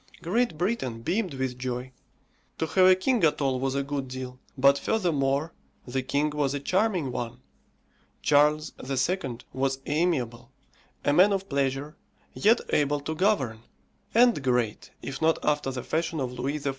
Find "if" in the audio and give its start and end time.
15.03-15.21